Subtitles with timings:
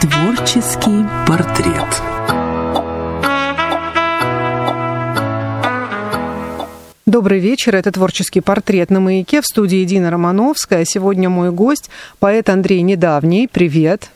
[0.00, 2.02] Творческий портрет.
[7.04, 7.74] Добрый вечер.
[7.74, 10.84] Это творческий портрет на маяке в студии Дина Романовская.
[10.84, 11.90] Сегодня мой гость,
[12.20, 13.48] поэт Андрей Недавний.
[13.48, 14.10] Привет.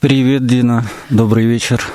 [0.00, 0.86] Привет, Дина.
[1.10, 1.86] Добрый вечер.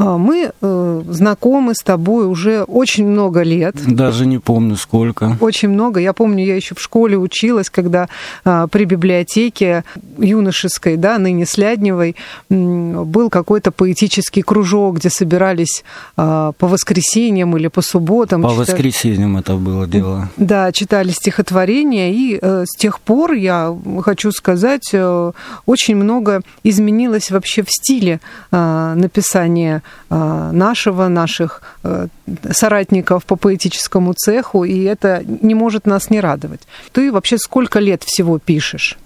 [0.00, 3.76] А, мы э, знакомы с тобой уже очень много лет.
[3.86, 5.36] Даже не помню сколько.
[5.40, 6.00] Очень много.
[6.00, 8.08] Я помню, я еще в школе училась, когда
[8.46, 9.84] э, при библиотеке
[10.16, 12.16] юношеской, да, ныне Слядневой,
[12.48, 15.84] э, был какой-то поэтический кружок, где собирались
[16.16, 18.40] э, по воскресеньям или по субботам.
[18.40, 18.60] По читали...
[18.60, 20.30] воскресеньям это было дело.
[20.38, 25.32] Да, читали стихотворения, и э, с тех пор, я хочу сказать, э,
[25.66, 32.08] очень много изменилось вообще в стиле э, написания нашего, наших э,
[32.50, 36.60] соратников по поэтическому цеху, и это не может нас не радовать.
[36.92, 38.98] Ты вообще сколько лет всего пишешь?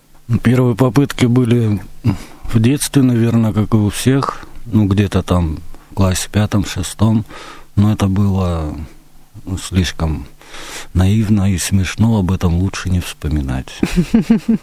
[0.43, 1.83] Первые попытки были
[2.45, 5.59] в детстве, наверное, как и у всех, ну, где-то там
[5.91, 7.25] в классе пятом, шестом,
[7.77, 8.75] но это было
[9.69, 10.27] слишком
[10.93, 13.67] наивно и смешно, об этом лучше не вспоминать.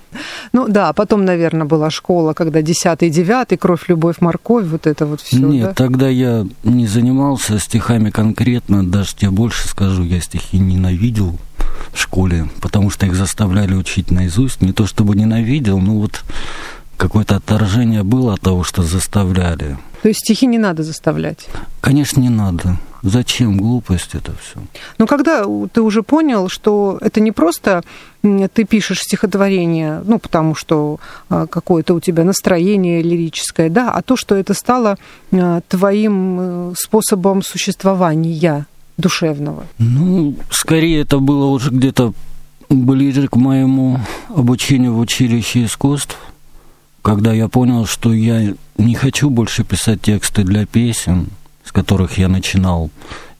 [0.53, 5.21] Ну да, потом, наверное, была школа, когда десятый, девятый, кровь, любовь, морковь, вот это вот
[5.21, 5.37] все.
[5.37, 5.73] Нет, да?
[5.73, 11.37] тогда я не занимался стихами конкретно, даже тебе больше скажу, я стихи ненавидел
[11.93, 14.61] в школе, потому что их заставляли учить наизусть.
[14.61, 16.23] Не то чтобы ненавидел, но вот
[16.97, 19.77] какое-то отторжение было от того, что заставляли.
[20.01, 21.47] То есть стихи не надо заставлять?
[21.81, 22.77] Конечно, не надо.
[23.03, 24.59] Зачем глупость это все?
[24.99, 27.83] Но когда ты уже понял, что это не просто
[28.21, 34.15] ты пишешь стихотворение, ну, потому что а, какое-то у тебя настроение лирическое, да, а то,
[34.15, 34.97] что это стало
[35.31, 39.65] а, твоим э, способом существования душевного?
[39.79, 42.13] Ну, скорее это было уже где-то
[42.69, 46.17] ближе к моему обучению в училище искусств,
[47.01, 51.27] когда я понял, что я не хочу больше писать тексты для песен,
[51.63, 52.89] с которых я начинал.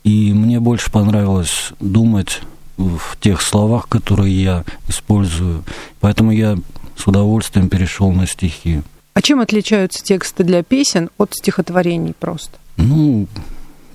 [0.03, 2.41] И мне больше понравилось думать
[2.77, 5.63] в тех словах, которые я использую.
[5.99, 6.57] Поэтому я
[6.97, 8.81] с удовольствием перешел на стихи.
[9.13, 12.57] А чем отличаются тексты для песен от стихотворений просто?
[12.77, 13.27] Ну,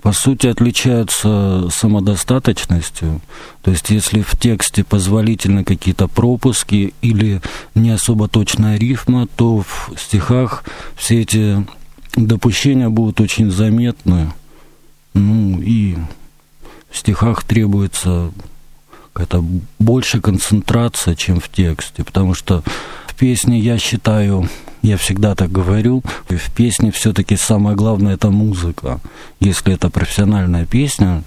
[0.07, 3.21] по сути, отличаются самодостаточностью.
[3.63, 7.43] То есть, если в тексте позволительны какие-то пропуски или
[7.75, 10.63] не особо точная рифма, то в стихах
[10.95, 11.67] все эти
[12.15, 14.33] допущения будут очень заметны.
[15.13, 15.97] Ну и
[16.89, 18.31] в стихах требуется
[19.13, 19.45] какая-то
[19.81, 22.63] больше концентрация, чем в тексте, потому что
[23.17, 24.49] песне я считаю,
[24.83, 29.01] я всегда так говорю, в песне все-таки самое главное это музыка.
[29.41, 31.23] Если это профессиональная песня,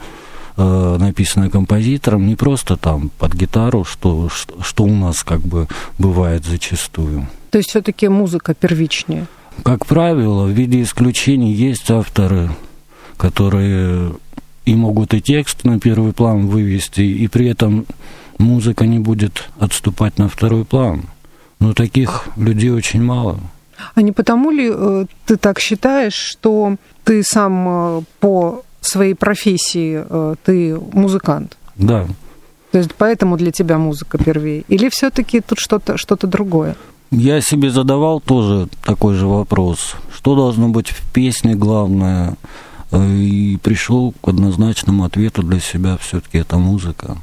[0.57, 5.67] э, написанная композитором, не просто там под гитару, что, что, что у нас как бы
[5.97, 7.28] бывает зачастую.
[7.49, 9.25] То есть все-таки музыка первичнее?
[9.63, 12.49] Как правило, в виде исключений есть авторы,
[13.17, 14.13] которые
[14.66, 17.85] и могут и текст на первый план вывести, и при этом
[18.38, 21.03] музыка не будет отступать на второй план.
[21.59, 23.40] Но таких людей очень мало.
[23.96, 30.03] А не потому ли э, ты так считаешь, что ты сам э, по своей профессии
[30.08, 31.58] э, ты музыкант?
[31.75, 32.08] Да.
[32.72, 34.64] То есть поэтому для тебя музыка первее?
[34.68, 36.75] Или все-таки тут что-то что другое?
[37.12, 39.96] Я себе задавал тоже такой же вопрос.
[40.16, 42.36] Что должно быть в песне главное?
[42.91, 47.18] И пришел к однозначному ответу для себя все-таки это музыка.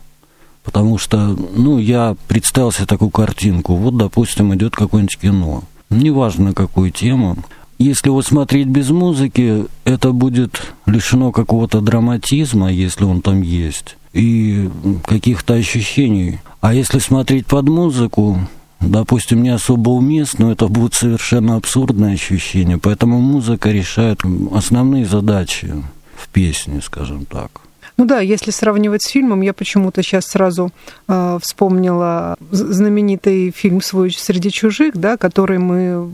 [0.66, 1.16] Потому что,
[1.54, 3.76] ну, я представил себе такую картинку.
[3.76, 5.62] Вот, допустим, идет какое-нибудь кино.
[5.90, 7.38] Неважно, какую тему.
[7.78, 14.68] Если вот смотреть без музыки, это будет лишено какого-то драматизма, если он там есть, и
[15.04, 16.40] каких-то ощущений.
[16.60, 18.40] А если смотреть под музыку,
[18.80, 22.78] допустим, не особо уместно, это будет совершенно абсурдное ощущение.
[22.78, 24.22] Поэтому музыка решает
[24.52, 25.72] основные задачи
[26.16, 27.60] в песне, скажем так.
[27.96, 30.70] Ну да, если сравнивать с фильмом, я почему-то сейчас сразу
[31.08, 36.10] э, вспомнила знаменитый фильм «Свой среди чужих», да, который мы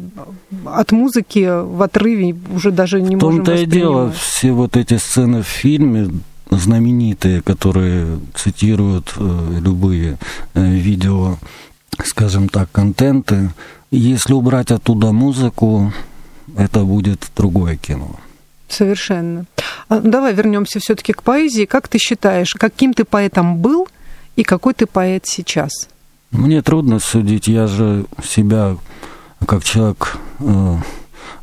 [0.64, 4.96] от музыки в отрыве уже даже не в можем том-то и дело, все вот эти
[4.96, 6.08] сцены в фильме
[6.50, 10.18] знаменитые, которые цитируют э, любые
[10.54, 11.38] э, видео
[12.04, 13.50] скажем так, контенты.
[13.90, 15.92] Если убрать оттуда музыку,
[16.56, 18.16] это будет другое кино.
[18.68, 19.44] Совершенно.
[19.92, 21.66] А, давай вернемся все-таки к поэзии.
[21.66, 23.88] Как ты считаешь, каким ты поэтом был
[24.36, 25.70] и какой ты поэт сейчас?
[26.30, 27.46] Мне трудно судить.
[27.46, 28.78] Я же себя
[29.46, 30.76] как человек, э,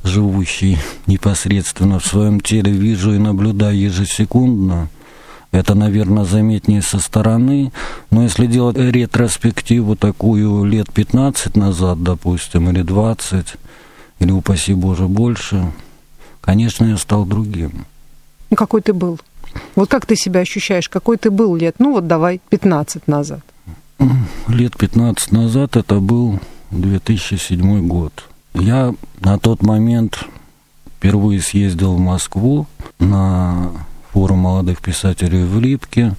[0.03, 4.89] живущий непосредственно в своем теле, вижу и наблюдаю ежесекундно.
[5.51, 7.71] Это, наверное, заметнее со стороны.
[8.09, 13.45] Но если делать ретроспективу такую лет 15 назад, допустим, или 20,
[14.17, 15.71] или, упаси Боже, больше,
[16.41, 17.85] конечно, я стал другим.
[18.49, 19.19] Ну, какой ты был?
[19.75, 20.89] Вот как ты себя ощущаешь?
[20.89, 21.75] Какой ты был лет?
[21.79, 23.41] Ну, вот давай, 15 назад.
[24.47, 26.39] Лет 15 назад это был
[26.71, 28.13] 2007 год.
[28.53, 30.25] Я на тот момент
[30.97, 32.67] впервые съездил в Москву
[32.99, 33.71] на
[34.11, 36.15] форум молодых писателей в Липке.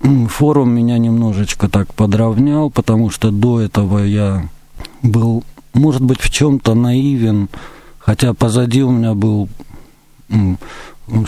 [0.00, 4.48] Форум меня немножечко так подровнял, потому что до этого я
[5.02, 5.42] был,
[5.72, 7.48] может быть, в чем-то наивен,
[7.98, 9.48] хотя позади у меня был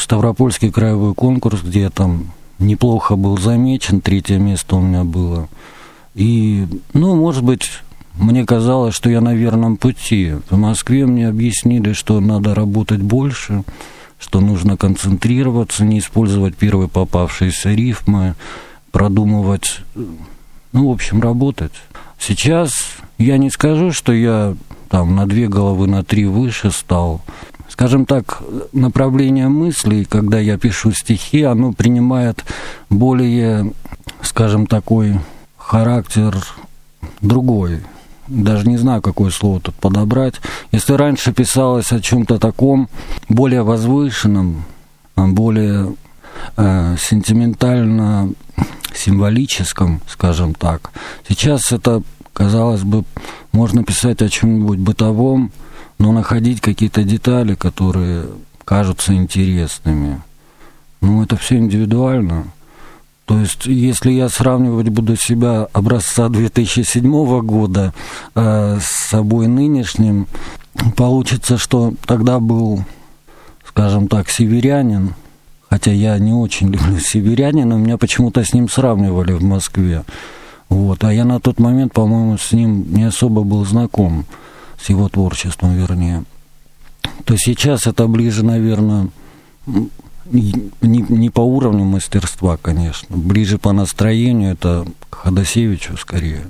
[0.00, 5.48] Ставропольский краевой конкурс, где я там неплохо был замечен, третье место у меня было.
[6.14, 7.70] И, ну, может быть,
[8.14, 10.34] мне казалось, что я на верном пути.
[10.50, 13.62] В Москве мне объяснили, что надо работать больше,
[14.18, 18.34] что нужно концентрироваться, не использовать первые попавшиеся рифмы,
[18.90, 19.80] продумывать,
[20.72, 21.72] ну, в общем, работать.
[22.18, 22.72] Сейчас
[23.18, 24.56] я не скажу, что я
[24.88, 27.20] там на две головы, на три выше стал.
[27.78, 28.42] Скажем так,
[28.72, 32.44] направление мыслей, когда я пишу стихи, оно принимает
[32.90, 33.72] более,
[34.20, 35.20] скажем, такой
[35.56, 36.36] характер
[37.20, 37.82] другой
[38.26, 40.34] даже не знаю, какое слово тут подобрать.
[40.72, 42.88] Если раньше писалось о чем-то таком
[43.28, 44.64] более возвышенном,
[45.14, 45.94] более
[46.56, 48.32] э, сентиментально
[48.92, 50.90] символическом, скажем так,
[51.28, 52.02] сейчас это,
[52.32, 53.04] казалось бы,
[53.52, 55.52] можно писать о чем-нибудь бытовом,
[55.98, 58.26] но находить какие-то детали, которые
[58.64, 60.20] кажутся интересными.
[61.00, 62.44] Ну, это все индивидуально.
[63.24, 67.92] То есть, если я сравнивать буду себя образца 2007 года
[68.34, 70.26] э, с собой нынешним,
[70.96, 72.84] получится, что тогда был,
[73.66, 75.14] скажем так, северянин,
[75.68, 80.04] хотя я не очень люблю северянина, меня почему-то с ним сравнивали в Москве.
[80.70, 81.04] Вот.
[81.04, 84.24] А я на тот момент, по-моему, с ним не особо был знаком,
[84.80, 86.24] с его творчеством, вернее.
[87.24, 89.08] То сейчас это ближе, наверное,
[90.30, 93.16] не, не по уровню мастерства, конечно.
[93.16, 96.48] Ближе по настроению это к Ходосевичу скорее.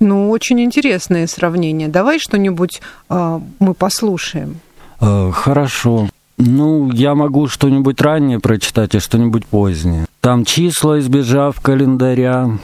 [0.00, 1.88] Ну, очень интересное сравнение.
[1.88, 2.80] Давай что-нибудь
[3.10, 4.60] э, мы послушаем.
[5.00, 6.08] Э, хорошо.
[6.38, 10.06] Ну, я могу что-нибудь раннее прочитать, а что-нибудь позднее.
[10.20, 12.58] Там числа, избежав календаря,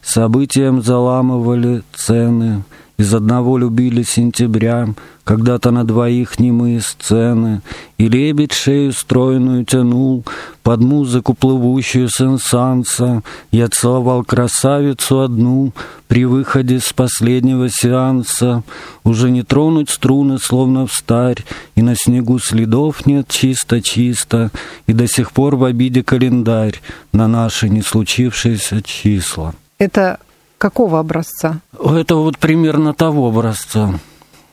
[0.00, 2.62] событиям заламывали цены,
[3.02, 4.94] из одного любили сентября,
[5.24, 7.60] когда-то на двоих немые сцены,
[7.98, 10.24] И лебедь шею стройную тянул
[10.62, 13.24] Под музыку плывущую сенсанса.
[13.50, 15.72] Я целовал красавицу одну
[16.06, 18.62] При выходе с последнего сеанса.
[19.02, 21.44] Уже не тронуть струны, словно встарь,
[21.74, 24.52] И на снегу следов нет чисто-чисто,
[24.86, 26.80] И до сих пор в обиде календарь
[27.12, 29.54] На наши не случившиеся числа.
[29.78, 30.20] Это
[30.62, 31.58] какого образца?
[31.72, 33.98] Это вот примерно того образца.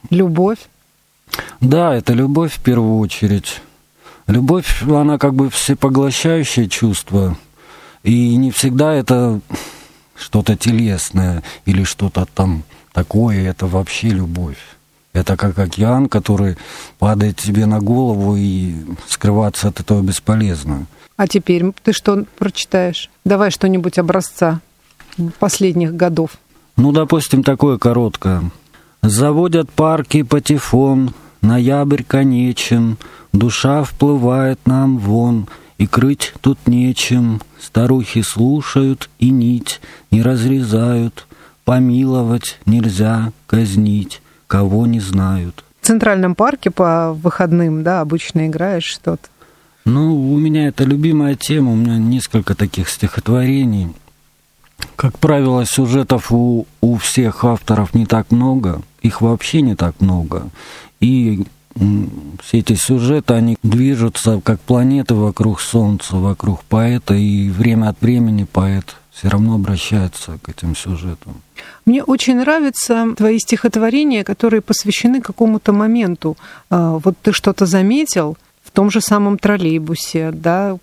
[0.10, 0.58] Любовь?
[1.62, 3.62] Да, это любовь в первую очередь.
[4.26, 7.38] Любовь, она как бы всепоглощающее чувство.
[8.02, 9.40] И не всегда это
[10.16, 14.58] что-то телесное или что-то там такое, это вообще любовь.
[15.14, 16.58] Это как океан, который
[16.98, 18.74] падает тебе на голову, и
[19.08, 20.88] скрываться от этого бесполезно.
[21.18, 23.12] А теперь ты что прочитаешь?
[23.26, 24.62] Давай что-нибудь образца
[25.40, 26.32] последних годов?
[26.78, 28.52] Ну, допустим, такое короткое.
[29.02, 32.98] Заводят парки патефон, ноябрь конечен,
[33.34, 35.48] душа вплывает нам вон,
[35.78, 37.42] и крыть тут нечем.
[37.60, 41.28] Старухи слушают и нить не разрезают,
[41.66, 45.63] помиловать нельзя, казнить, кого не знают.
[45.82, 49.28] В Центральном парке по выходным, да, обычно играешь что-то?
[49.86, 53.89] Ну, у меня это любимая тема, у меня несколько таких стихотворений.
[55.00, 60.50] Как правило, сюжетов у, у всех авторов не так много, их вообще не так много.
[61.00, 61.46] И
[62.44, 68.44] все эти сюжеты, они движутся как планеты вокруг Солнца, вокруг поэта, и время от времени
[68.44, 71.36] поэт все равно обращается к этим сюжетам.
[71.86, 76.36] Мне очень нравятся твои стихотворения, которые посвящены какому-то моменту.
[76.70, 80.77] А, вот ты что-то заметил в том же самом троллейбусе, да,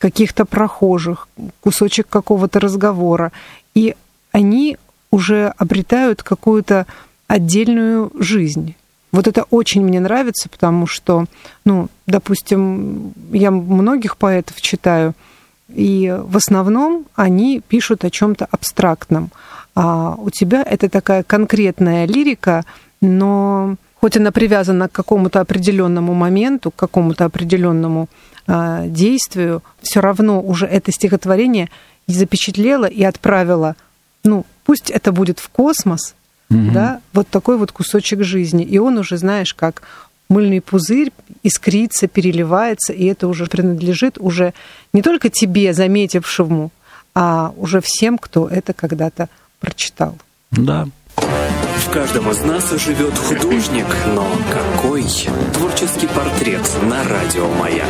[0.00, 1.28] каких-то прохожих,
[1.60, 3.30] кусочек какого-то разговора.
[3.74, 3.94] И
[4.32, 4.78] они
[5.12, 6.86] уже обретают какую-то
[7.28, 8.74] отдельную жизнь.
[9.12, 11.26] Вот это очень мне нравится, потому что,
[11.64, 15.14] ну, допустим, я многих поэтов читаю,
[15.68, 19.30] и в основном они пишут о чем-то абстрактном.
[19.74, 22.64] А у тебя это такая конкретная лирика,
[23.00, 28.08] но хоть она привязана к какому-то определенному моменту, к какому-то определенному
[28.86, 31.68] действию, все равно уже это стихотворение
[32.06, 33.76] запечатлело и отправило,
[34.24, 36.14] ну, пусть это будет в космос,
[36.50, 36.70] угу.
[36.72, 38.64] да, вот такой вот кусочек жизни.
[38.64, 39.82] И он уже, знаешь, как
[40.28, 44.54] мыльный пузырь искрится, переливается, и это уже принадлежит уже
[44.92, 46.70] не только тебе, заметившему,
[47.14, 49.28] а уже всем, кто это когда-то
[49.58, 50.16] прочитал.
[50.50, 50.88] Да.
[51.80, 55.02] В каждом из нас живет художник, но какой
[55.54, 57.88] творческий портрет на радио «Маяк».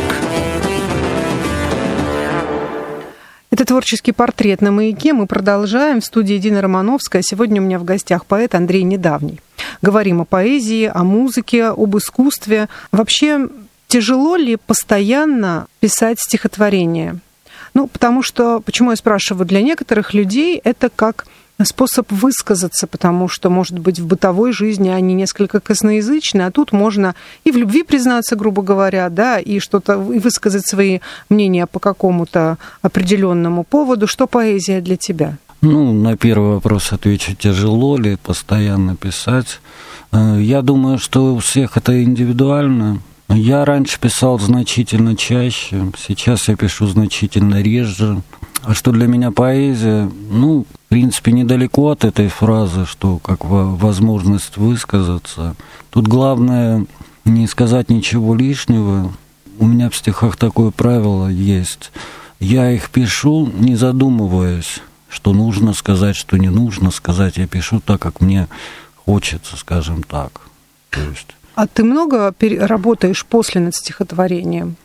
[3.51, 5.11] Это творческий портрет на маяке.
[5.13, 5.99] Мы продолжаем.
[5.99, 7.21] В студии Дина Романовская.
[7.21, 9.39] Сегодня у меня в гостях поэт Андрей Недавний.
[9.81, 12.69] Говорим о поэзии, о музыке, об искусстве.
[12.93, 13.49] Вообще,
[13.87, 17.19] тяжело ли постоянно писать стихотворение?
[17.73, 21.25] Ну, потому что, почему я спрашиваю, для некоторых людей это как
[21.65, 27.15] способ высказаться, потому что, может быть, в бытовой жизни они несколько косноязычны, а тут можно
[27.43, 30.99] и в любви признаться, грубо говоря, да, и что-то и высказать свои
[31.29, 34.07] мнения по какому-то определенному поводу.
[34.07, 35.37] Что поэзия для тебя?
[35.61, 39.59] Ну, на первый вопрос отвечу, тяжело ли постоянно писать.
[40.11, 42.99] Э, я думаю, что у всех это индивидуально.
[43.29, 48.21] Я раньше писал значительно чаще, сейчас я пишу значительно реже.
[48.63, 50.09] А что для меня поэзия?
[50.29, 55.55] Ну, в принципе, недалеко от этой фразы, что как возможность высказаться.
[55.89, 56.85] Тут главное
[57.25, 59.11] не сказать ничего лишнего.
[59.59, 61.91] У меня в стихах такое правило есть.
[62.39, 67.37] Я их пишу, не задумываясь, что нужно сказать, что не нужно сказать.
[67.37, 68.47] Я пишу так, как мне
[69.05, 70.41] хочется, скажем так.
[70.89, 74.77] То есть а ты много работаешь после над стихотворением?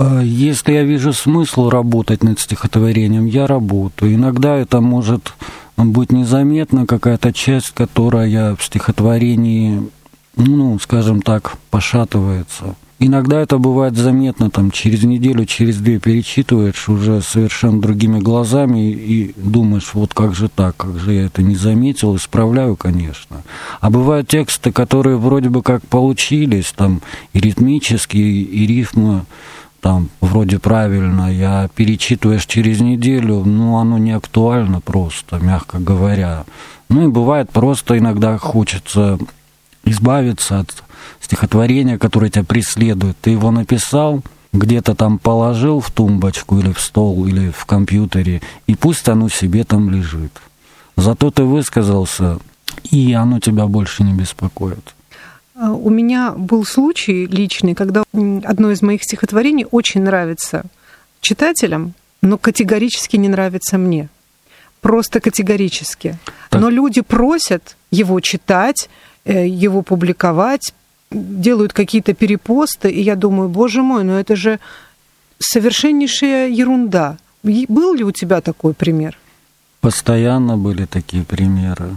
[0.00, 4.14] А, если я вижу смысл работать над стихотворением, я работаю.
[4.14, 5.34] Иногда это может
[5.76, 9.90] быть незаметно, какая-то часть, которая в стихотворении,
[10.36, 12.76] ну, скажем так, пошатывается.
[12.98, 19.34] Иногда это бывает заметно, там, через неделю, через две перечитываешь уже совершенно другими глазами и
[19.36, 23.42] думаешь, вот как же так, как же я это не заметил, исправляю, конечно.
[23.80, 27.02] А бывают тексты, которые вроде бы как получились, там,
[27.34, 29.24] и ритмические, и рифмы,
[29.80, 36.44] там, вроде правильно, я перечитываешь через неделю, ну, оно не актуально просто, мягко говоря.
[36.88, 39.18] Ну, и бывает просто иногда хочется
[39.84, 40.82] избавиться от
[41.20, 43.16] стихотворение, которое тебя преследует.
[43.20, 44.22] Ты его написал,
[44.52, 49.64] где-то там положил в тумбочку или в стол, или в компьютере, и пусть оно себе
[49.64, 50.32] там лежит.
[50.96, 52.38] Зато ты высказался,
[52.90, 54.94] и оно тебя больше не беспокоит.
[55.60, 58.02] А, у меня был случай личный, когда
[58.44, 60.62] одно из моих стихотворений очень нравится
[61.20, 64.08] читателям, но категорически не нравится мне.
[64.80, 66.16] Просто категорически.
[66.48, 66.62] Так.
[66.62, 68.88] Но люди просят его читать,
[69.26, 70.72] э, его публиковать,
[71.10, 74.60] делают какие-то перепосты, и я думаю, боже мой, ну это же
[75.38, 77.18] совершеннейшая ерунда.
[77.42, 79.18] Был ли у тебя такой пример?
[79.82, 81.90] Постоянно были такие примеры.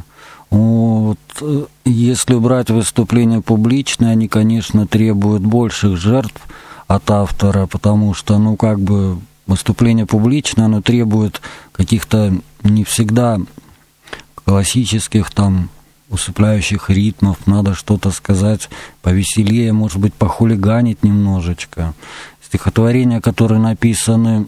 [0.54, 6.40] Вот, э, если брать выступления публичные, они, конечно, требуют больших жертв
[6.86, 9.18] от автора, потому что, ну, как бы
[9.48, 11.42] выступление публичное, оно требует
[11.72, 13.40] каких-то не всегда
[14.46, 15.70] классических там
[16.12, 18.70] усыпляющих ритмов, надо что-то сказать
[19.02, 21.96] повеселее, может быть, похулиганить немножечко.
[22.46, 24.46] Стихотворения, которые написаны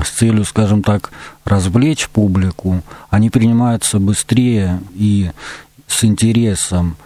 [0.00, 1.10] с целью, скажем так,
[1.44, 5.30] развлечь публику, они принимаются быстрее и
[5.86, 6.96] с интересом.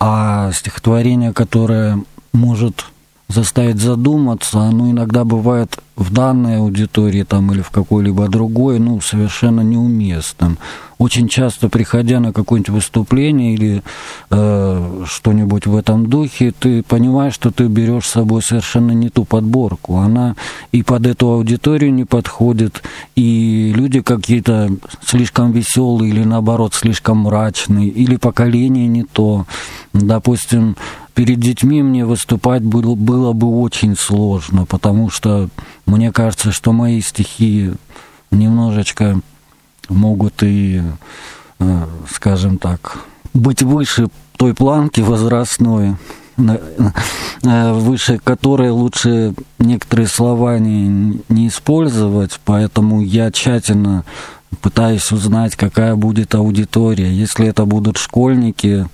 [0.00, 2.02] А стихотворение, которое
[2.32, 2.86] может
[3.28, 9.60] заставить задуматься, оно иногда бывает в данной аудитории там, или в какой-либо другой, ну, совершенно
[9.60, 10.58] неуместным.
[10.98, 13.82] Очень часто, приходя на какое-нибудь выступление или
[14.30, 19.24] э, что-нибудь в этом духе, ты понимаешь, что ты берешь с собой совершенно не ту
[19.24, 19.96] подборку.
[19.96, 20.36] Она
[20.72, 22.82] и под эту аудиторию не подходит,
[23.16, 24.70] и люди какие-то
[25.04, 29.46] слишком веселые или наоборот слишком мрачные, или поколение не то.
[29.92, 30.76] Допустим,
[31.14, 35.48] перед детьми мне выступать было, было бы очень сложно, потому что
[35.86, 37.72] мне кажется, что мои стихи
[38.30, 39.20] немножечко
[39.88, 40.82] могут и,
[41.58, 42.98] э, скажем так,
[43.32, 45.96] быть выше той планки возрастной,
[46.36, 54.04] э, выше которой лучше некоторые слова не, не использовать, поэтому я тщательно
[54.60, 57.12] пытаюсь узнать, какая будет аудитория.
[57.12, 58.86] Если это будут школьники,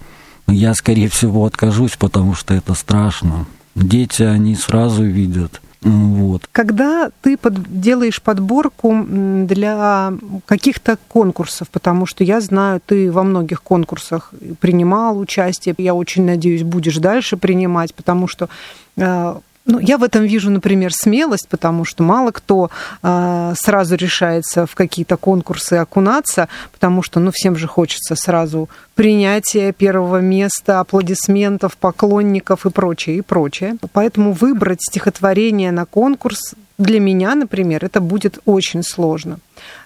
[0.49, 3.47] я, скорее всего, откажусь, потому что это страшно.
[3.75, 5.61] Дети, они сразу видят.
[5.83, 6.47] Вот.
[6.53, 10.13] Когда ты под, делаешь подборку для
[10.45, 16.65] каких-то конкурсов, потому что я знаю, ты во многих конкурсах принимал участие, я очень надеюсь,
[16.65, 18.51] будешь дальше принимать, потому что
[18.97, 19.35] э,
[19.71, 22.71] ну, я в этом вижу, например, смелость, потому что мало кто
[23.03, 29.73] э, сразу решается в какие-то конкурсы окунаться, потому что, ну, всем же хочется сразу принятия
[29.73, 33.77] первого места, аплодисментов, поклонников и прочее, и прочее.
[33.93, 39.39] Поэтому выбрать стихотворение на конкурс для меня, например, это будет очень сложно.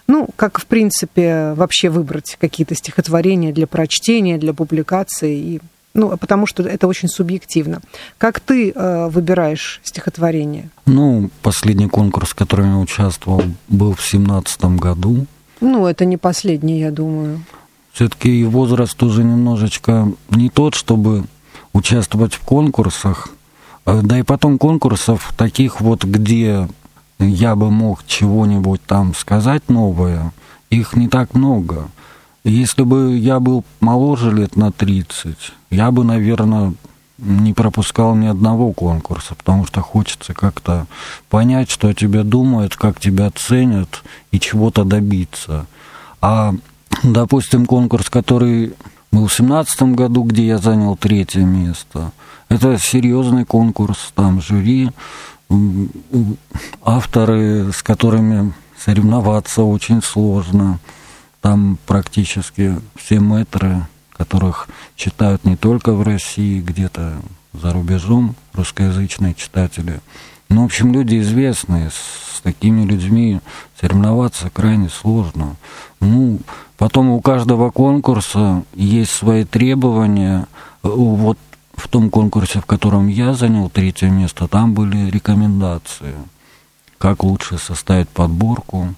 [0.07, 5.61] Ну, как, в принципе, вообще выбрать какие-то стихотворения для прочтения, для публикации и
[5.95, 7.81] ну, потому что это очень субъективно.
[8.17, 10.69] Как ты э, выбираешь стихотворение?
[10.85, 15.25] Ну, последний конкурс, в котором я участвовал, был в семнадцатом году.
[15.61, 17.43] Ну, это не последний, я думаю.
[17.93, 21.23] Все-таки возраст уже немножечко не тот, чтобы
[21.71, 23.29] участвовать в конкурсах.
[23.85, 26.67] А, да и потом конкурсов таких вот, где
[27.19, 30.33] я бы мог чего-нибудь там сказать новое,
[30.69, 31.87] их не так много.
[32.43, 36.73] Если бы я был моложе лет на 30, я бы, наверное,
[37.17, 40.87] не пропускал ни одного конкурса, потому что хочется как-то
[41.29, 45.65] понять, что о тебе думают, как тебя ценят и чего-то добиться.
[46.21, 46.53] А,
[47.03, 48.73] допустим, конкурс, который
[49.11, 52.11] был в семнадцатом году, где я занял третье место,
[52.49, 54.91] это серьезный конкурс, там жюри,
[56.83, 60.79] авторы, с которыми соревноваться очень сложно–
[61.45, 63.85] там практически все мэтры,
[64.17, 67.13] которых читают не только в России, где-то
[67.53, 69.99] за рубежом, русскоязычные читатели.
[70.49, 73.39] Ну, в общем, люди известные, с такими людьми
[73.79, 75.55] соревноваться крайне сложно.
[75.99, 76.39] Ну,
[76.77, 80.47] потом у каждого конкурса есть свои требования.
[80.83, 81.37] Вот
[81.75, 86.15] в том конкурсе, в котором я занял третье место, там были рекомендации,
[86.99, 88.93] как лучше составить подборку,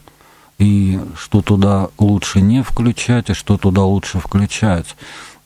[0.58, 4.96] и что туда лучше не включать, и что туда лучше включать.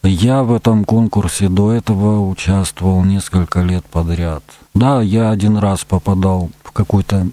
[0.04, 4.44] Я в этом конкурсе до этого участвовал несколько лет подряд.
[4.74, 7.28] Да, я один раз попадал в какой-то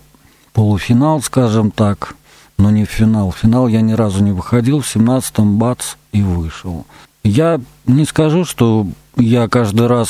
[0.52, 2.16] полуфинал, скажем так,
[2.58, 3.30] но не в финал.
[3.30, 6.84] В финал я ни разу не выходил, в 17-м бац и вышел.
[7.22, 10.08] Я не скажу, что я каждый раз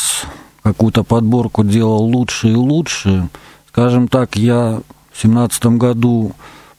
[0.63, 3.29] какую-то подборку делал лучше и лучше.
[3.69, 4.81] Скажем так, я
[5.13, 6.33] в 17 году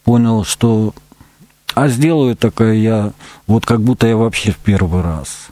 [0.10, 0.96] понял, что
[1.76, 3.14] а сделаю такое я,
[3.46, 5.50] вот как будто я вообще в первый раз.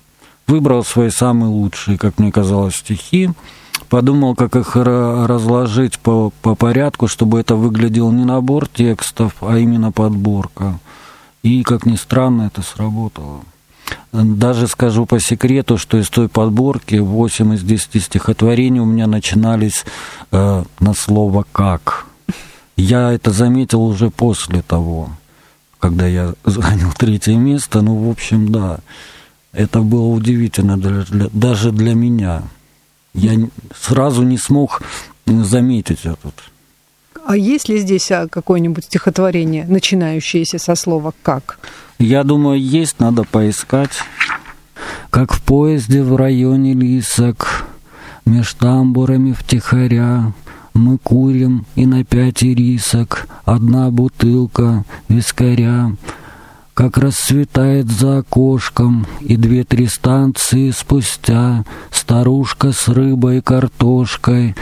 [0.48, 3.30] Выбрал свои самые лучшие, как мне казалось, стихи,
[3.88, 9.92] подумал, как их разложить по, по порядку, чтобы это выглядело не набор текстов, а именно
[9.92, 10.80] подборка.
[11.44, 13.42] И, как ни странно, это сработало.
[14.12, 19.86] Даже скажу по секрету, что из той подборки 8 из 10 стихотворений у меня начинались
[20.32, 22.07] э, на слово «как».
[22.78, 25.10] Я это заметил уже после того,
[25.80, 27.82] когда я занял третье место.
[27.82, 28.80] Ну, в общем, да,
[29.52, 32.44] это было удивительно для, для, даже для меня.
[33.14, 33.34] Я
[33.76, 34.82] сразу не смог
[35.26, 36.36] заметить этот.
[37.26, 41.60] А есть ли здесь а, какое-нибудь стихотворение, начинающееся со слова «как»?
[42.00, 43.92] Я думаю, есть, надо поискать.
[45.10, 47.66] Как в поезде в районе Лисок,
[48.26, 50.32] меж тамбурами втихаря,
[50.78, 55.96] мы курим и на пять ирисок одна бутылка вискаря.
[56.74, 64.56] Как расцветает за окошком, и две-три станции спустя старушка с рыбой и картошкой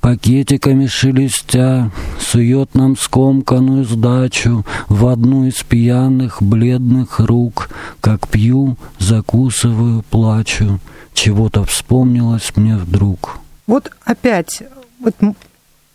[0.00, 7.68] пакетиками шелестя, сует нам скомканную сдачу в одну из пьяных бледных рук,
[8.00, 10.80] как пью, закусываю, плачу,
[11.12, 13.38] чего-то вспомнилось мне вдруг.
[13.66, 14.62] Вот опять
[15.00, 15.14] вот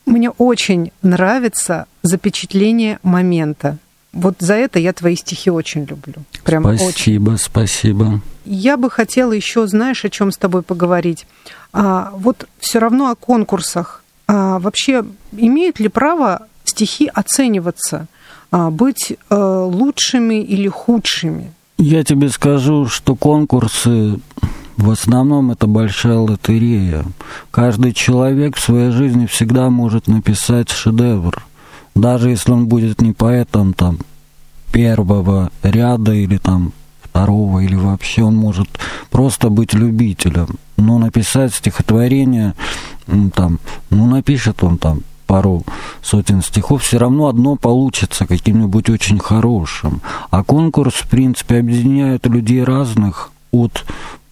[0.05, 3.77] мне очень нравится запечатление момента.
[4.13, 6.15] Вот за это я твои стихи очень люблю.
[6.43, 7.37] Прям спасибо, очень.
[7.37, 8.21] спасибо.
[8.45, 11.27] Я бы хотела еще, знаешь, о чем с тобой поговорить.
[11.73, 14.03] А, вот все равно о конкурсах.
[14.27, 18.07] А, вообще, имеют ли право стихи оцениваться,
[18.51, 21.51] а, быть а, лучшими или худшими?
[21.77, 24.19] Я тебе скажу, что конкурсы
[24.77, 27.05] в основном это большая лотерея.
[27.51, 31.45] Каждый человек в своей жизни всегда может написать шедевр.
[31.95, 33.99] Даже если он будет не поэтом там
[34.71, 38.67] первого ряда или там второго, или вообще он может
[39.09, 40.57] просто быть любителем.
[40.75, 42.53] Но написать стихотворение,
[43.33, 43.59] там,
[43.89, 45.63] ну напишет он там пару
[46.01, 50.01] сотен стихов, все равно одно получится каким-нибудь очень хорошим.
[50.29, 53.85] А конкурс, в принципе, объединяет людей разных от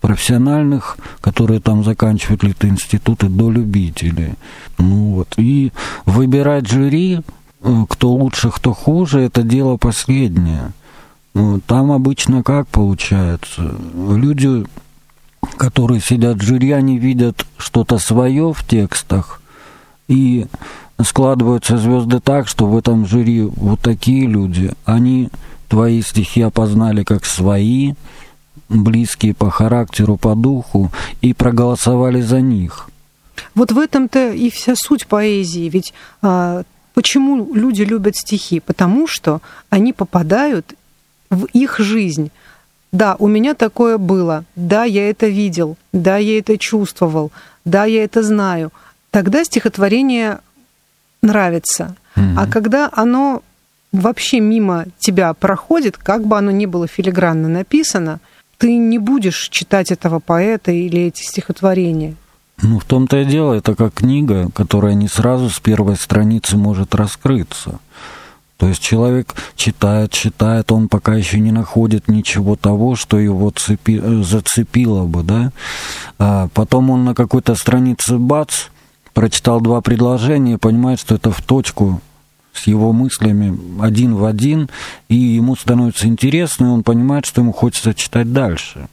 [0.03, 4.33] профессиональных, которые там заканчивают институты, до любителей.
[4.77, 5.29] Ну вот.
[5.37, 5.71] И
[6.05, 7.21] выбирать жюри,
[7.61, 10.73] э, кто лучше, кто хуже, это дело последнее.
[11.33, 13.75] Ну, там обычно как получается?
[13.95, 14.65] Люди,
[15.55, 19.41] которые сидят в жюри, они видят что-то свое в текстах,
[20.09, 20.47] И
[21.01, 25.29] складываются звезды так, что в этом жюри вот такие люди, они
[25.69, 27.93] твои стихи опознали как свои,
[28.69, 32.89] близкие по характеру, по духу, и проголосовали за них.
[33.55, 35.69] Вот в этом-то и вся суть поэзии.
[35.69, 38.59] Ведь а, почему люди любят стихи?
[38.59, 40.73] Потому что они попадают
[41.29, 42.31] в их жизнь.
[42.91, 44.45] Да, у меня такое было.
[44.55, 45.77] Да, я это видел.
[45.91, 47.31] Да, я это чувствовал.
[47.65, 48.71] Да, я это знаю.
[49.09, 50.39] Тогда стихотворение
[51.21, 51.95] нравится.
[52.15, 52.33] Mm-hmm.
[52.37, 53.41] А когда оно
[53.91, 58.19] вообще мимо тебя проходит, как бы оно ни было филигранно написано,
[58.63, 62.15] ты не будешь читать этого поэта или эти стихотворения.
[62.61, 66.95] Ну, в том-то и дело, это как книга, которая не сразу с первой страницы может
[66.95, 67.81] раскрыться.
[68.55, 74.01] То есть человек читает, читает, он пока еще не находит ничего того, что его цепи,
[74.23, 75.51] зацепило бы, да.
[76.17, 78.67] А потом он на какой-то странице бац,
[79.13, 81.99] прочитал два предложения и понимает, что это в точку
[82.53, 84.69] с его мыслями один в один,
[85.09, 88.87] и ему становится интересно, и он понимает, что ему хочется читать дальше.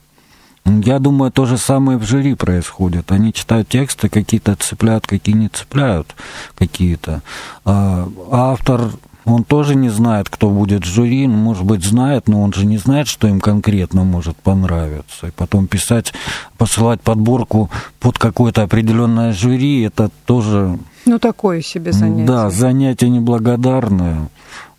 [0.67, 3.11] Я думаю, то же самое в жюри происходит.
[3.13, 6.15] Они читают тексты, какие-то цепляют, какие не цепляют
[6.55, 7.23] какие-то.
[7.65, 8.91] А автор
[9.25, 12.67] он тоже не знает, кто будет в жюри, ну, может быть, знает, но он же
[12.67, 15.29] не знает, что им конкретно может понравиться.
[15.29, 16.13] И потом писать,
[16.59, 20.79] посылать подборку под какое-то определенное жюри, это тоже...
[21.07, 22.27] Ну, такое себе занятие.
[22.27, 24.29] Да, занятие неблагодарное.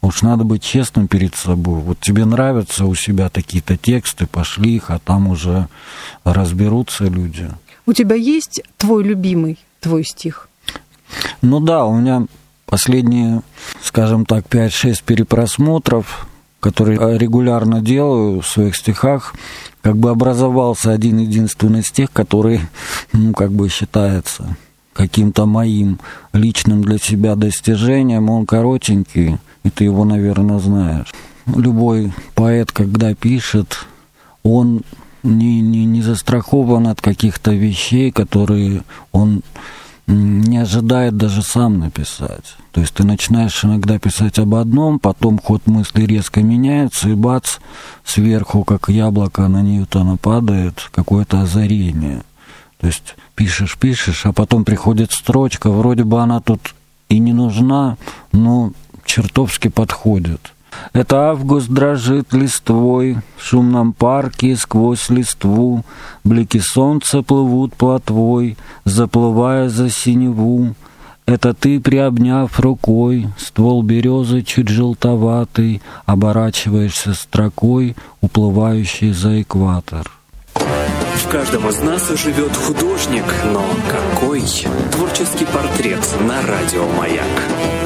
[0.02, 1.82] Уж надо быть честным перед собой.
[1.82, 5.68] Вот тебе нравятся у себя такие-то тексты, пошли их, а там уже
[6.24, 7.50] разберутся люди.
[7.86, 10.48] У тебя есть твой любимый, твой стих?
[11.42, 12.26] Ну да, у меня
[12.72, 13.42] последние,
[13.84, 16.26] скажем так, 5-6 перепросмотров,
[16.62, 19.36] которые регулярно делаю в своих стихах,
[19.82, 22.62] как бы образовался один единственный стих, который,
[23.14, 24.56] ну, как бы считается
[24.94, 26.00] каким-то моим
[26.32, 28.30] личным для себя достижением.
[28.30, 31.14] Он коротенький, и ты его, наверное, знаешь.
[31.48, 33.86] Любой поэт, когда пишет,
[34.44, 34.84] он
[35.24, 39.42] не, не, не застрахован от каких-то вещей, которые он
[40.12, 42.56] не ожидает даже сам написать.
[42.72, 47.58] То есть ты начинаешь иногда писать об одном, потом ход мысли резко меняется, и бац,
[48.06, 52.24] сверху, как яблоко на Ньютона падает, какое-то озарение.
[52.80, 56.74] То есть пишешь, пишешь, а потом приходит строчка, вроде бы она тут
[57.10, 57.98] и не нужна,
[58.32, 58.72] но
[59.06, 60.54] чертовски подходит.
[60.94, 65.84] Это август дрожит листвой, в шумном парке сквозь листву
[66.24, 70.76] Блики солнца плывут плотвой, заплывая за синеву.
[71.26, 80.12] Это ты, приобняв рукой, ствол березы чуть желтоватый, Оборачиваешься строкой, уплывающий за экватор.
[80.54, 84.44] В каждом из нас живет художник, но какой?
[84.92, 87.81] Творческий портрет на радио «Маяк».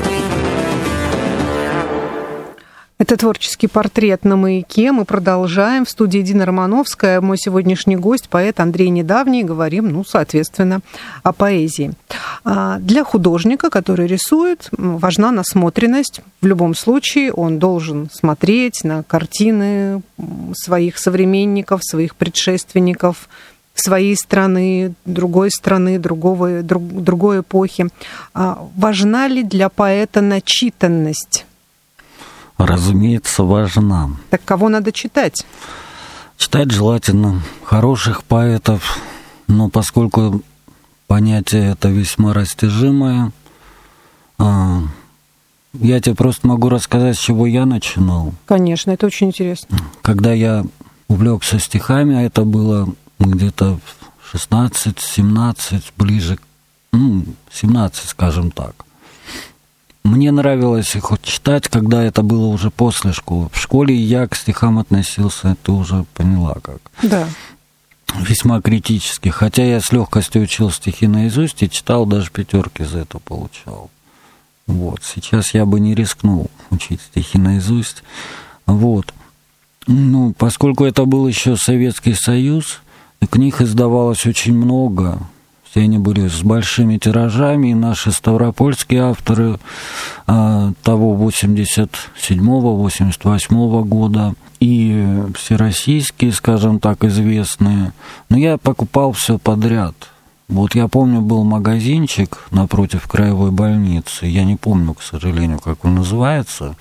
[2.97, 4.93] Это творческий портрет на маяке.
[4.93, 5.83] Мы продолжаем.
[5.83, 7.19] В студии Дина Романовская.
[7.19, 9.43] Мой сегодняшний гость, поэт Андрей Недавний.
[9.43, 10.79] Говорим, ну, соответственно,
[11.21, 11.91] о поэзии.
[12.45, 16.21] А, для художника, который рисует, важна насмотренность.
[16.39, 20.01] В любом случае он должен смотреть на картины
[20.53, 23.27] своих современников, своих предшественников,
[23.73, 27.89] своей страны, другой страны, другого, друг, другой эпохи.
[28.33, 31.45] А, важна ли для поэта начитанность?
[32.57, 34.11] Разумеется, важна.
[34.29, 35.45] Так кого надо читать?
[36.37, 38.99] Читать желательно хороших поэтов,
[39.47, 40.41] но поскольку
[41.07, 43.31] понятие это весьма растяжимое,
[44.37, 44.81] а,
[45.73, 48.33] я тебе просто могу рассказать, с чего я начинал.
[48.45, 49.77] Конечно, это очень интересно.
[50.01, 50.65] Когда я
[51.07, 52.89] увлекся стихами, а это было
[53.19, 53.79] где-то
[54.33, 56.37] 16-17, ближе,
[56.91, 58.84] ну, 17, скажем так.
[60.05, 63.49] Мне нравилось их читать, когда это было уже после школы.
[63.51, 66.77] В школе я к стихам относился, ты уже поняла как.
[67.01, 67.27] Да.
[68.19, 69.29] Весьма критически.
[69.29, 73.89] Хотя я с легкостью учил стихи наизусть и читал, даже пятерки за это получал.
[74.67, 75.01] Вот.
[75.03, 78.03] Сейчас я бы не рискнул учить стихи наизусть.
[78.67, 79.11] Вот.
[79.87, 82.81] Ну, поскольку это был еще Советский Союз,
[83.31, 85.17] книг издавалось очень много,
[85.75, 89.59] все они были с большими тиражами, и наши ставропольские авторы
[90.25, 97.91] а, того 87-88 года, и всероссийские, скажем так, известные.
[98.29, 99.95] Но я покупал все подряд.
[100.47, 105.95] Вот я помню, был магазинчик напротив краевой больницы, я не помню, к сожалению, как он
[105.95, 106.77] называется.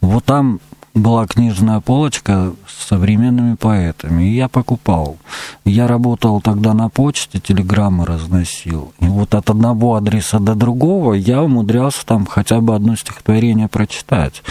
[0.00, 0.60] Вот там
[0.96, 5.18] была книжная полочка с современными поэтами, и я покупал.
[5.64, 8.92] Я работал тогда на почте, телеграммы разносил.
[9.00, 14.42] И вот от одного адреса до другого я умудрялся там хотя бы одно стихотворение прочитать.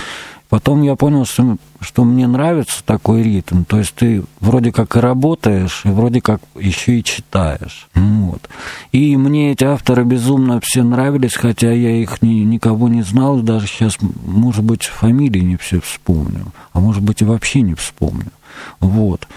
[0.49, 3.63] Потом я понял, что, что мне нравится такой ритм.
[3.63, 7.87] То есть ты вроде как и работаешь, и вроде как еще и читаешь.
[7.95, 8.47] Вот.
[8.91, 13.67] И мне эти авторы безумно все нравились, хотя я их ни, никого не знал, даже
[13.67, 18.31] сейчас, может быть, фамилии не все вспомню, а может быть и вообще не вспомню.
[18.79, 19.27] Вот.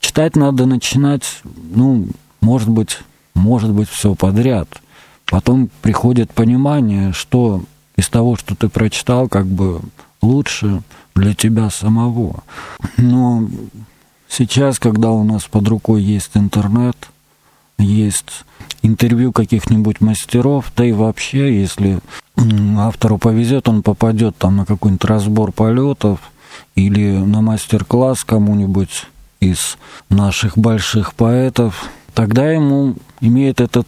[0.00, 2.06] Читать надо начинать, ну,
[2.40, 2.98] может быть,
[3.34, 4.68] может быть, все подряд.
[5.26, 7.62] Потом приходит понимание, что
[7.96, 9.80] из того, что ты прочитал, как бы
[10.22, 10.82] лучше
[11.14, 12.42] для тебя самого.
[12.96, 13.48] Но
[14.28, 16.96] сейчас, когда у нас под рукой есть интернет,
[17.78, 18.44] есть
[18.82, 21.98] интервью каких-нибудь мастеров, да и вообще, если
[22.78, 26.20] автору повезет, он попадет там на какой-нибудь разбор полетов
[26.74, 29.06] или на мастер-класс кому-нибудь
[29.40, 29.76] из
[30.08, 33.86] наших больших поэтов, тогда ему имеет, этот,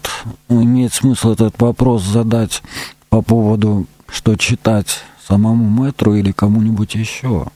[0.48, 2.62] имеет смысл этот вопрос задать
[3.08, 7.46] по поводу что читать самому мэтру или кому-нибудь еще.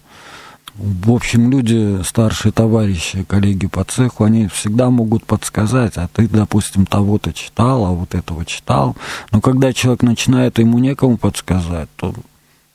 [0.74, 6.86] В общем, люди, старшие товарищи, коллеги по цеху, они всегда могут подсказать, а ты, допустим,
[6.86, 8.96] того-то читал, а вот этого читал.
[9.30, 12.14] Но когда человек начинает, ему некому подсказать, то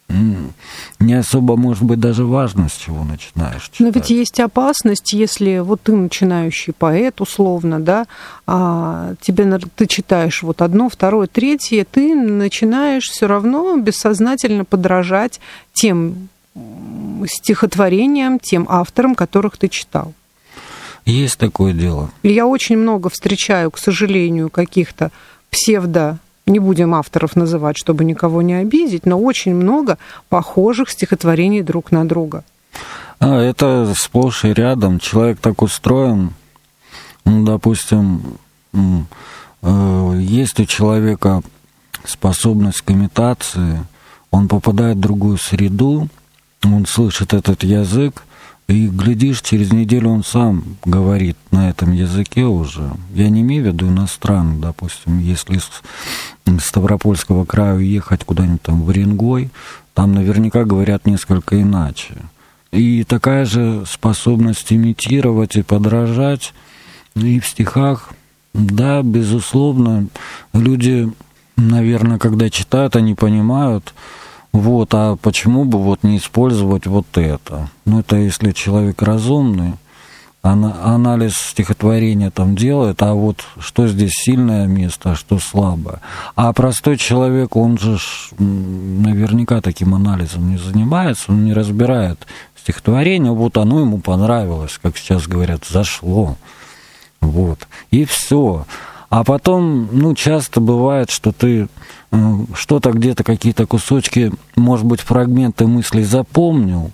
[0.07, 3.79] не особо, может быть, даже важно, с чего начинаешь читать.
[3.79, 8.05] Но ведь есть опасность, если вот ты начинающий поэт, условно, да,
[8.47, 15.39] а тебе ты читаешь вот одно, второе, третье, ты начинаешь все равно бессознательно подражать
[15.73, 16.29] тем
[17.27, 20.13] стихотворениям, тем авторам, которых ты читал.
[21.05, 22.09] Есть такое дело.
[22.23, 25.11] И я очень много встречаю, к сожалению, каких-то
[25.51, 29.97] псевдо не будем авторов называть, чтобы никого не обидеть, но очень много
[30.29, 32.43] похожих стихотворений друг на друга.
[33.19, 34.99] А, это сплошь и рядом.
[34.99, 36.33] Человек так устроен,
[37.23, 38.37] ну, допустим,
[38.73, 41.41] э, есть у человека
[42.05, 43.83] способность к имитации,
[44.29, 46.09] он попадает в другую среду,
[46.63, 48.23] он слышит этот язык,
[48.67, 52.91] и, глядишь, через неделю он сам говорит на этом языке уже.
[53.13, 55.59] Я не имею в виду иностранный, допустим, если
[56.59, 59.49] Ставропольского края уехать куда-нибудь там в Оренгой,
[59.93, 62.13] там наверняка говорят несколько иначе.
[62.71, 66.53] И такая же способность имитировать и подражать
[67.15, 68.09] и в стихах,
[68.53, 70.07] да, безусловно,
[70.53, 71.11] люди,
[71.55, 73.93] наверное, когда читают, они понимают,
[74.51, 77.69] вот, а почему бы вот не использовать вот это?
[77.85, 79.73] Ну, это если человек разумный,
[80.45, 85.99] анализ стихотворения там делает, а вот что здесь сильное место, а что слабое.
[86.35, 87.97] А простой человек, он же
[88.37, 95.27] наверняка таким анализом не занимается, он не разбирает стихотворение, вот оно ему понравилось, как сейчас
[95.27, 96.35] говорят, зашло.
[97.21, 97.67] Вот.
[97.89, 98.65] И все.
[99.09, 101.67] А потом, ну, часто бывает, что ты
[102.53, 106.91] что-то где-то, какие-то кусочки, может быть, фрагменты мыслей запомнил,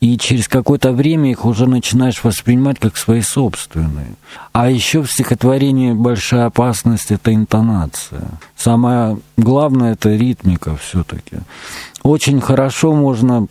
[0.00, 4.14] и через какое-то время их уже начинаешь воспринимать как свои собственные.
[4.52, 8.28] А еще в стихотворении большая опасность– это интонация.
[8.56, 11.38] Самое главное– это ритмика все-таки.
[12.02, 13.46] Очень хорошо можно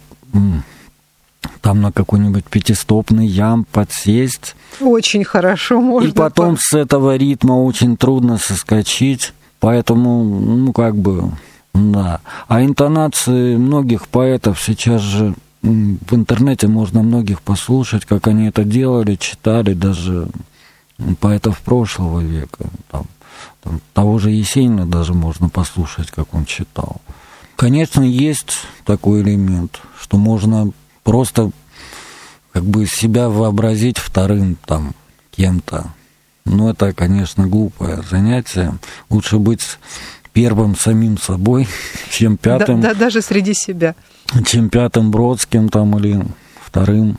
[1.62, 4.56] там на какой-нибудь пятистопный ям подсесть.
[4.80, 6.10] Очень хорошо можно.
[6.10, 9.34] И потом с этого ритма очень трудно соскочить.
[9.60, 11.32] Поэтому, ну, как бы,
[11.74, 12.20] да.
[12.48, 15.34] А интонации многих поэтов сейчас же
[15.66, 20.28] в интернете можно многих послушать, как они это делали, читали, даже
[21.20, 22.66] поэтов прошлого века.
[22.92, 23.06] Там,
[23.64, 27.02] там, того же Есенина даже можно послушать, как он читал.
[27.56, 30.72] Конечно, есть такой элемент, что можно
[31.04, 31.52] просто
[32.52, 34.94] как бы себя вообразить вторым там
[35.32, 35.88] кем-то,
[36.46, 38.78] но это, конечно, глупое занятие.
[39.10, 39.62] Лучше быть
[40.32, 41.68] первым самим собой,
[42.12, 42.82] чем пятым.
[42.82, 43.96] Да, да, даже среди себя.
[44.46, 46.26] Чем пятым Бродским там или
[46.62, 47.18] вторым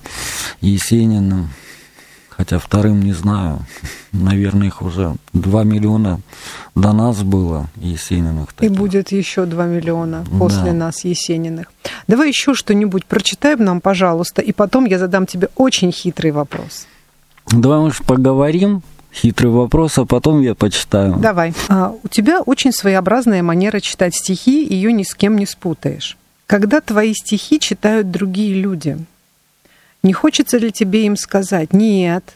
[0.60, 1.50] Есениным.
[2.28, 3.60] Хотя вторым не знаю.
[4.12, 6.20] Наверное, их уже 2 миллиона
[6.74, 8.52] до нас было Есениных.
[8.52, 8.70] Таких.
[8.70, 10.72] И будет еще 2 миллиона после да.
[10.72, 11.72] нас Есениных.
[12.06, 16.86] Давай еще что-нибудь прочитаем нам, пожалуйста, и потом я задам тебе очень хитрый вопрос.
[17.50, 18.82] Давай, может, поговорим
[19.14, 21.16] хитрый вопрос, а потом я почитаю.
[21.16, 21.54] Давай.
[21.68, 26.18] А, у тебя очень своеобразная манера читать стихи, ее ни с кем не спутаешь.
[26.46, 28.98] Когда твои стихи читают другие люди,
[30.02, 32.34] не хочется ли тебе им сказать, нет,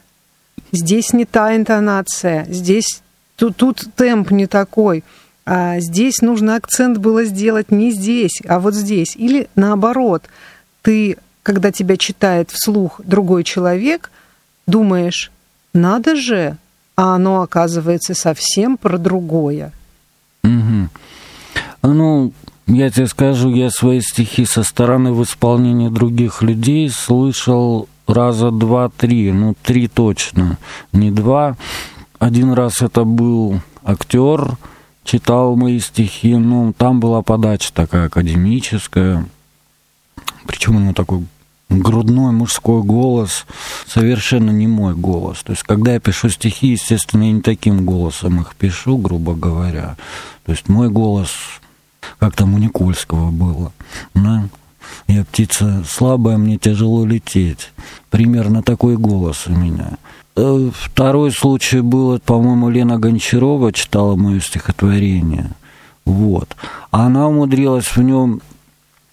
[0.72, 3.02] здесь не та интонация, здесь
[3.36, 5.04] тут, тут темп не такой,
[5.46, 9.14] а здесь нужно акцент было сделать не здесь, а вот здесь.
[9.16, 10.24] Или наоборот,
[10.82, 14.10] ты, когда тебя читает вслух другой человек,
[14.66, 15.30] думаешь,
[15.72, 16.56] надо же,
[16.96, 19.72] а оно оказывается совсем про другое.
[20.42, 20.88] Угу.
[21.82, 22.32] Ну,
[22.76, 29.32] я тебе скажу, я свои стихи со стороны в исполнении других людей слышал раза два-три,
[29.32, 30.58] ну, три точно,
[30.92, 31.56] не два.
[32.18, 34.56] Один раз это был актер,
[35.04, 39.26] читал мои стихи, ну, там была подача такая академическая,
[40.46, 41.24] причем у него такой
[41.70, 43.46] грудной мужской голос,
[43.86, 45.42] совершенно не мой голос.
[45.42, 49.96] То есть, когда я пишу стихи, естественно, я не таким голосом их пишу, грубо говоря.
[50.44, 51.30] То есть, мой голос,
[52.18, 53.72] как там у Никольского было,
[54.14, 54.48] да?
[55.06, 57.72] Я птица слабая, мне тяжело лететь.
[58.10, 59.98] Примерно такой голос у меня.
[60.36, 65.50] Э, второй случай был, по-моему, Лена Гончарова читала мое стихотворение.
[66.04, 66.56] Вот.
[66.90, 68.40] Она умудрилась в нем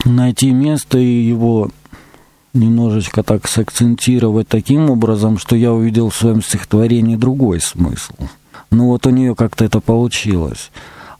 [0.05, 1.69] найти место и его
[2.53, 8.13] немножечко так сакцентировать таким образом, что я увидел в своем стихотворении другой смысл.
[8.71, 10.71] Ну вот у нее как-то это получилось.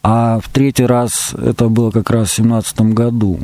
[0.10, 3.42] А в третий раз, это было как раз в семнадцатом году,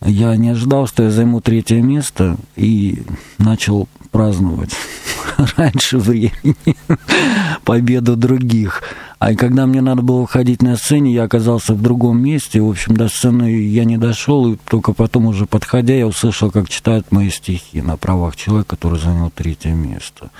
[0.00, 3.02] я не ожидал, что я займу третье место и
[3.36, 4.70] начал праздновать
[5.58, 6.56] раньше времени
[7.64, 8.82] победу других.
[9.18, 12.62] А когда мне надо было выходить на сцене, я оказался в другом месте.
[12.62, 16.70] В общем, до сцены я не дошел, и только потом уже подходя, я услышал, как
[16.70, 20.30] читают мои стихи на правах человека, который занял третье место.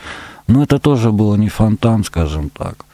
[0.47, 2.87] Но это тоже было не фонтан, скажем так.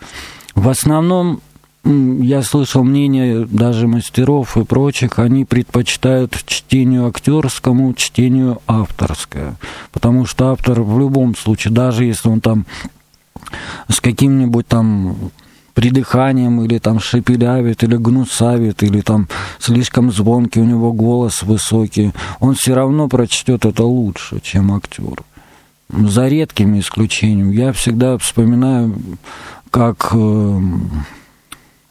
[0.56, 1.40] В основном
[1.84, 9.56] я слышал мнение даже мастеров и прочих, они предпочитают чтению актерскому, чтению авторское.
[9.92, 12.64] Потому что автор в любом случае, даже если он там
[13.88, 15.30] с каким-нибудь там
[15.74, 22.54] придыханием или там шепелявит, или гнусавит, или там слишком звонкий у него голос высокий, он
[22.54, 25.22] все равно прочтет это лучше, чем актер.
[25.90, 27.54] За редкими исключениями.
[27.54, 28.96] Я всегда вспоминаю,
[29.70, 30.60] как э,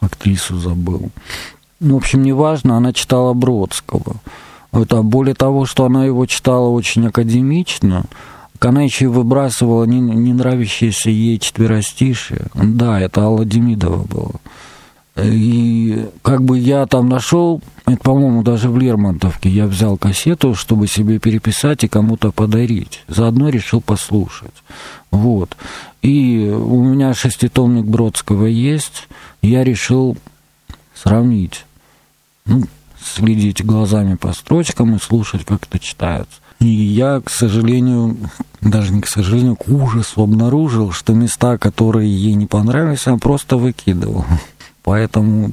[0.04, 1.10] актрису забыл.
[1.80, 4.16] Ну, в общем, неважно, она читала Бродского.
[4.72, 8.04] Это более того, что она его читала очень академично,
[8.60, 12.46] она еще и выбрасывала не, не нравящиеся ей четверостишие.
[12.54, 14.32] Да, это Алла Демидова было.
[15.16, 20.88] И как бы я там нашел, это, по-моему, даже в Лермонтовке, я взял кассету, чтобы
[20.88, 23.04] себе переписать и кому-то подарить.
[23.06, 24.54] Заодно решил послушать.
[25.12, 25.56] Вот.
[26.02, 29.06] И у меня шеститомник Бродского есть.
[29.40, 30.16] Я решил
[30.94, 31.64] сравнить.
[32.44, 32.64] Ну,
[33.00, 36.40] следить глазами по строчкам и слушать, как это читается.
[36.58, 38.16] И я, к сожалению,
[38.60, 43.56] даже не к сожалению, к ужасу обнаружил, что места, которые ей не понравились, она просто
[43.56, 44.26] выкидывала.
[44.84, 45.50] Поэтому...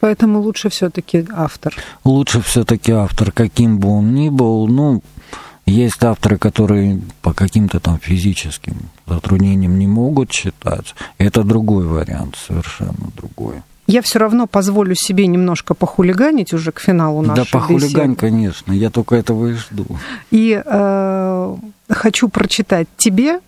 [0.00, 1.74] Поэтому лучше все-таки автор.
[2.04, 4.68] Лучше все-таки автор, каким бы он ни был.
[4.68, 5.02] Ну,
[5.64, 8.76] есть авторы, которые по каким-то там физическим
[9.06, 10.94] затруднениям не могут читать.
[11.16, 13.62] Это другой вариант, совершенно другой.
[13.86, 18.16] Я все равно позволю себе немножко похулиганить уже к финалу нашей Да, похулигань, беседы.
[18.16, 18.72] конечно.
[18.72, 19.86] Я только этого и жду.
[20.30, 21.56] И э,
[21.88, 23.40] хочу прочитать тебе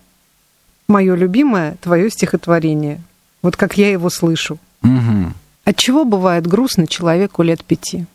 [0.87, 3.01] мое любимое твое стихотворение.
[3.43, 4.57] Вот как я его слышу.
[4.83, 5.33] Угу.
[5.65, 8.05] От чего бывает грустно человеку лет пяти?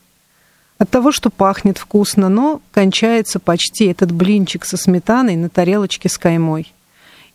[0.78, 6.18] От того, что пахнет вкусно, но кончается почти этот блинчик со сметаной на тарелочке с
[6.18, 6.72] каймой.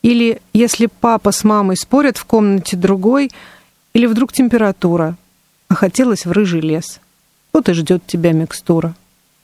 [0.02, 3.32] Или если папа с мамой спорят в комнате другой–
[3.98, 5.18] или вдруг температура,
[5.70, 7.00] а хотелось в рыжий лес.
[7.52, 8.94] Вот и ждет тебя микстура.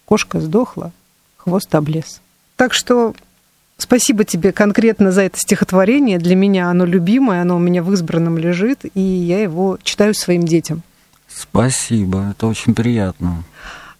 [0.05, 0.91] Кошка сдохла,
[1.37, 2.21] хвост облез.
[2.55, 3.15] Так что
[3.77, 6.19] спасибо тебе конкретно за это стихотворение.
[6.19, 10.43] Для меня оно любимое, оно у меня в избранном лежит, и я его читаю своим
[10.43, 10.83] детям.
[11.27, 13.43] Спасибо, это очень приятно.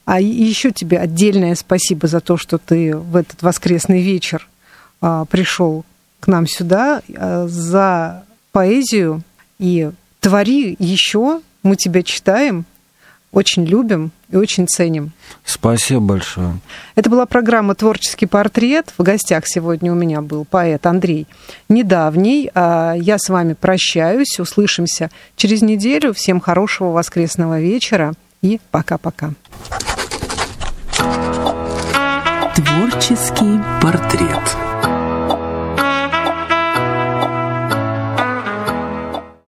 [0.05, 4.47] А еще тебе отдельное спасибо за то, что ты в этот воскресный вечер
[5.01, 5.85] а, пришел
[6.19, 9.23] к нам сюда, а, за поэзию
[9.59, 12.65] и Твори еще, мы тебя читаем,
[13.31, 15.11] очень любим и очень ценим.
[15.45, 16.57] Спасибо большое.
[16.95, 18.91] Это была программа «Творческий портрет».
[18.97, 21.27] В гостях сегодня у меня был поэт Андрей
[21.69, 22.49] Недавний.
[22.55, 24.39] А я с вами прощаюсь.
[24.39, 26.13] Услышимся через неделю.
[26.13, 29.33] Всем хорошего воскресного вечера и пока-пока.
[32.55, 34.62] Творческий портрет.